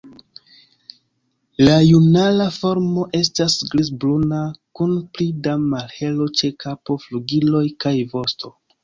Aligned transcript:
La 1.65 1.73
junula 1.87 2.47
formo 2.55 3.03
estas 3.19 3.57
griz-bruna 3.73 4.39
kun 4.79 4.95
pli 5.19 5.29
da 5.49 5.53
malhelo 5.67 6.29
ĉe 6.41 6.51
kapo, 6.65 6.97
flugiloj 7.05 7.63
kaj 7.87 7.93
vosto. 8.17 8.53